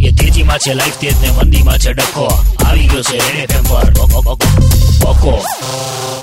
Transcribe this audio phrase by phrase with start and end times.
[0.00, 2.26] એ તેજીમાં છે લાઈફ તેજ ને મંદીમાં છે ડખો
[2.62, 3.88] આવી ગયો છે રેડ એફએમ પર
[5.02, 5.34] બકો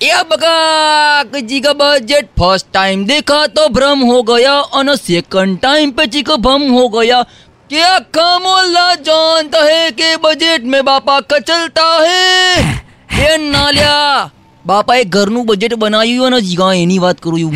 [0.04, 6.05] એ બકા જીગા बजट फर्स्ट टाइम देखा तो भ्रम हो गया और सेकंड टाइम पे
[6.09, 7.21] जीगा भम हो गया
[7.69, 12.81] क्या का मोहल्ला जानता है कि बजट में बापा कचलता है
[13.24, 14.29] એ નાલ્યા
[14.65, 17.55] બાપાએ ઘરનું બજેટ બનાવ્યું અને જીગા એની વાત કરું છું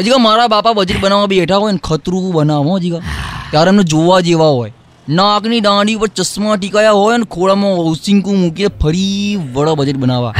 [0.00, 3.02] જીગા મારા બાપા બજેટ બનાવવા બેઠા હોય ને ખતરું બનાવો જીગા
[3.51, 4.73] ત્યારે એમને જોવા જેવા હોય.
[5.09, 10.33] નાકની દાંડી પર ચશ્મા ટીકાયા હોય અને ખોળામાં ઓસિંકું મૂકીને ફરી વડા બજેટ બનાવવા.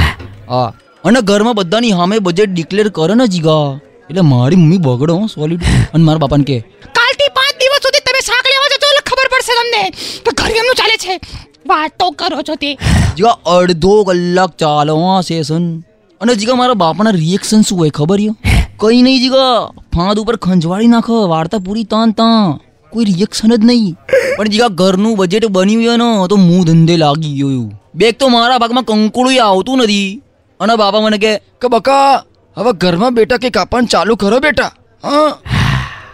[0.50, 0.74] હા?
[1.04, 3.80] અને ઘરમાં બધાની સામે બજેટ ડિક્લેર કરે ને જીગા.
[4.10, 5.62] એટલે મારી મમ્મી બગડો સોલિડ
[5.94, 9.54] અને મારા બાપાને કે કાલથી પાંચ દિવસ સુધી તમે શાક લેવા જતો એટલે ખબર પડશે
[9.60, 9.84] તમને
[10.26, 11.20] કે ઘર કેમનું ચાલે છે.
[11.68, 12.78] વાતો કરો છો તે.
[13.18, 15.84] જીગા અડધો કલાક ચાલો આ સેશન
[16.22, 18.36] અને જીગા મારા બાપાના રિએક્શન શું હોય ખબર યો?
[18.80, 19.70] કઈ નહીં જીગા.
[19.96, 23.96] ફાંદ ઉપર ખંજવાળી નાખો વાર્તા પૂરી તાન તાં કોઈ રિએક્શન જ નહીં.
[24.38, 28.58] પણ જીગા ઘરનું બજેટ બન્યું છે ને, તો મું ધંધે લાગી ગયો બેગ તો મારા
[28.58, 30.22] ભાગમાં કંકુડું આવતું નથી.
[30.60, 32.24] અને બાપા મને કે કે બકા,
[32.58, 34.72] હવે ઘરમાં બેટા કે કાપવાનું ચાલુ કરો બેટા.
[35.04, 35.38] હા?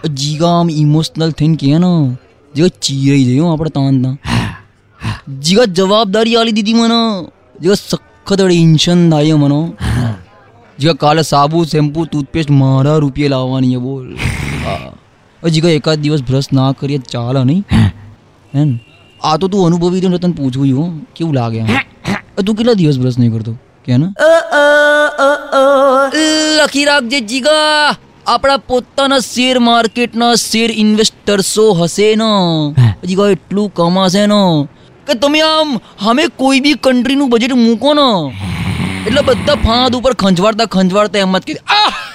[0.08, 2.18] જીગા આમ ઇમોશનલ થઈને કે ને,
[2.56, 4.18] જીગા ચીરાઈ જયો આપણે તાન
[5.40, 7.28] જીગા જવાબદારી આલી દીધી મને.
[7.62, 9.74] જીગા સખત ટેન્શન થાય મને.
[10.80, 14.16] જીગા કાલે સાબુ, શેમ્પુ ટૂથપેસ્ટ મારા રૂપિયે લાવવાની બોલ.
[14.66, 14.92] હા.
[15.44, 17.64] હવે કોઈ એકાદ દિવસ બ્રશ ના કરીએ ચાલે નહીં.
[18.56, 18.80] હે?
[19.24, 21.00] આ તો તું અનુભવી રહ્યો તને પૂછવું હો.
[21.16, 21.62] કેવું લાગે
[22.46, 23.54] તું કેટલા દિવસ બ્રશ નહીં કરતો?
[23.86, 23.98] કે
[26.58, 27.96] લખી રાખજે જીગા.
[28.28, 32.74] આપણા પોતાના શેર માર્કેટના શેર ઇન્વેસ્ટર્સો હશે ને.
[33.16, 34.68] કહો એટલું કમાશે ને.
[35.08, 38.38] કે તમે આમ અમે કોઈ બી કન્ટ્રીનું બજેટ મૂકો ને.
[39.08, 42.15] એટલે બધા ફાંદ ઉપર ખંજવાડતા ખંજવાડતા એમ જ કે "આહ!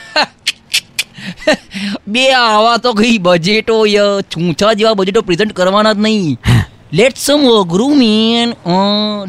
[2.13, 6.37] બે આવા તો કઈ બજેટો ય છૂછા જેવા બજેટો પ્રેઝન્ટ કરવાના જ નહીં.
[6.93, 8.49] લેટ સમ અઘરું મેન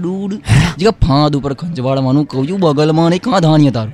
[0.01, 0.33] ડૂડ
[0.77, 3.93] જે ફાંદ ઉપર ખંજવાળવાનું કહું છું બગલમાં નહીં કાં ધાન્ય તારું?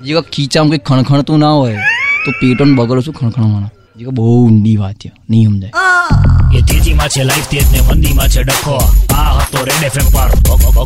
[0.00, 1.80] જે ખીચામાં કંઈ ખણખણતું ના હોય
[2.24, 3.70] તો પેટોન બગડો શું ખણખણવાના.
[3.98, 5.72] જીગા બહુ ઊંડી વાત છે નહીં સમજાય.
[6.56, 8.76] એ તેજીમાં છે લાઈફ તેજ ને મંદીમાં છે ડખો.
[9.14, 10.30] આ હતો રેડ એફએમ પર.
[10.46, 10.84] બકો